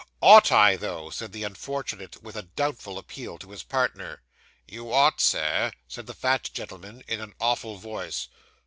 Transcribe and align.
'Ought 0.19 0.51
I, 0.51 0.77
though?' 0.77 1.11
said 1.11 1.31
the 1.31 1.43
unfortunate, 1.43 2.23
with 2.23 2.35
a 2.35 2.41
doubtful 2.41 2.97
appeal 2.97 3.37
to 3.37 3.51
his 3.51 3.61
partner. 3.61 4.23
'You 4.67 4.91
ought, 4.91 5.21
Sir,' 5.21 5.71
said 5.87 6.07
the 6.07 6.15
fat 6.15 6.49
gentleman, 6.55 7.03
in 7.07 7.21
an 7.21 7.35
awful 7.39 7.77
voice. 7.77 8.27